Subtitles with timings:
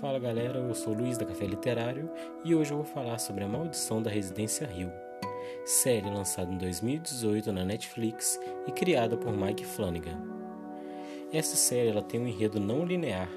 [0.00, 2.08] Fala galera, eu sou Luiz da Café Literário
[2.44, 4.92] e hoje eu vou falar sobre A Maldição da Residência Rio,
[5.64, 8.38] série lançada em 2018 na Netflix
[8.68, 10.22] e criada por Mike Flanagan.
[11.32, 13.28] Essa série ela tem um enredo não linear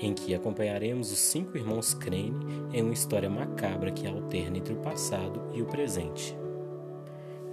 [0.00, 2.34] em que acompanharemos os cinco irmãos Crane
[2.72, 6.36] em uma história macabra que alterna entre o passado e o presente.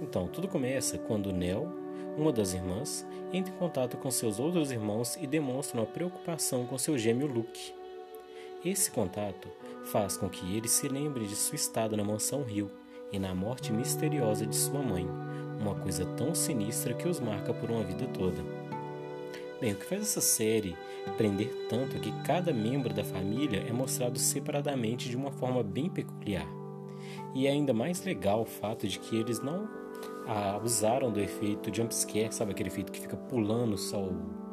[0.02, 1.68] Então, tudo começa quando Nell,
[2.16, 6.76] uma das irmãs, entra em contato com seus outros irmãos e demonstra uma preocupação com
[6.76, 7.77] seu gêmeo Luke
[8.64, 9.48] esse contato
[9.84, 12.70] faz com que ele se lembre de sua estada na mansão Rio
[13.12, 15.06] e na morte misteriosa de sua mãe,
[15.60, 18.42] uma coisa tão sinistra que os marca por uma vida toda.
[19.60, 20.76] Bem, o que faz essa série
[21.16, 25.88] prender tanto é que cada membro da família é mostrado separadamente de uma forma bem
[25.88, 26.46] peculiar.
[27.34, 29.68] E é ainda mais legal o fato de que eles não
[30.26, 34.48] abusaram do efeito jumpscare, sabe aquele efeito que fica pulando só o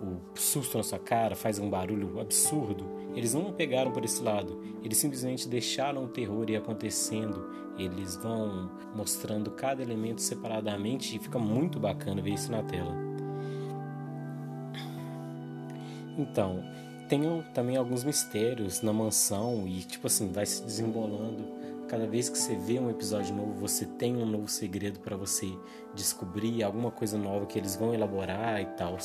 [0.00, 4.60] o susto na sua cara, faz um barulho absurdo, eles não pegaram por esse lado.
[4.82, 7.50] Eles simplesmente deixaram o terror ir acontecendo.
[7.78, 12.94] Eles vão mostrando cada elemento separadamente e fica muito bacana ver isso na tela.
[16.16, 16.62] Então,
[17.08, 17.22] tem
[17.54, 21.60] também alguns mistérios na mansão e, tipo assim, vai se desembolando.
[21.88, 25.46] Cada vez que você vê um episódio novo, você tem um novo segredo para você
[25.94, 28.96] descobrir, alguma coisa nova que eles vão elaborar e tal.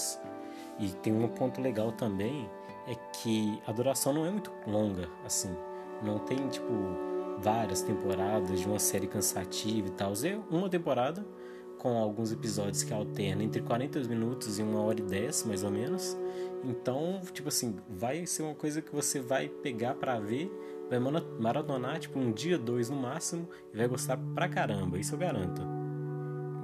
[0.80, 2.48] E tem um ponto legal também
[2.88, 5.56] é que a duração não é muito longa, assim.
[6.04, 6.72] Não tem, tipo,
[7.40, 10.14] várias temporadas de uma série cansativa e tal.
[10.24, 11.26] É uma temporada
[11.78, 15.72] com alguns episódios que alternam entre 40 minutos e uma hora e 10, mais ou
[15.72, 16.18] menos.
[16.64, 20.52] Então, tipo assim, vai ser uma coisa que você vai pegar para ver,
[20.90, 21.00] vai
[21.40, 25.62] maratonar, tipo, um dia, dois no máximo, e vai gostar pra caramba, isso eu garanto.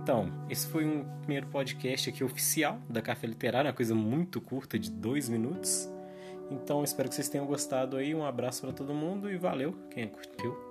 [0.02, 4.80] Então, esse foi um primeiro podcast aqui oficial da Café Literário, uma coisa muito curta,
[4.80, 5.88] de dois minutos.
[6.52, 8.14] Então, espero que vocês tenham gostado aí.
[8.14, 10.71] Um abraço para todo mundo e valeu quem curtiu.